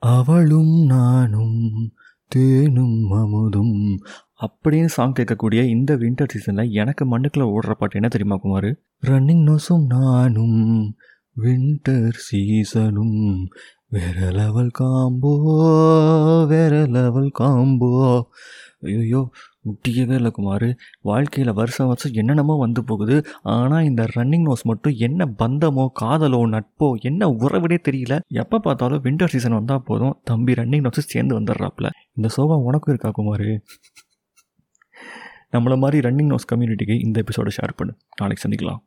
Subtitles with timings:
[0.00, 1.70] அவளும் நானும்
[2.28, 3.98] தேனும் அமுதும்.
[4.40, 8.80] அப்படின்னு சாங் கேட்கக்கூடிய இந்த வின்டர் சீசனில் எனக்கு மண்ணுக்குள்ளே ஓடுற பாட்டு என்ன தெரியுமா குமார்?
[9.06, 10.94] ரன்னிங் நோஸும் நானும்
[11.42, 13.18] வின்டர் சீசனும்
[13.88, 15.32] வேற லெவல் காம்போ
[16.52, 17.90] வேற லெவல் காம்போ
[18.88, 19.20] ஐயோ
[19.68, 20.66] முட்டியவே இல்லை குமார்.
[21.08, 23.16] வாழ்க்கையில் வருஷம் வருஷம் என்னென்னமோ வந்து போகுது.
[23.54, 28.16] ஆனால் இந்த ரன்னிங் நோஸ் மட்டும் என்ன பந்தமோ காதலோ நட்போ என்ன உறவிடே தெரியல.
[28.42, 30.14] எப்போ பார்த்தாலும் வின்டர் சீசன் வந்தால் போதும்.
[30.24, 31.90] தம்பி ரன்னிங் நோஸ் சேர்ந்து வந்துடுறாப்புல.
[32.16, 33.48] இந்த சோகம் உனக்கும் இருக்கா குமார்?
[35.54, 37.94] நம்மளை மாதிரி ரன்னிங் நோஸ் கம்யூனிட்டிக்கு இந்த எபிசோடை ஷேர் பண்ணு.
[38.20, 38.82] நாளைக்கு சந்திக்கலாம்.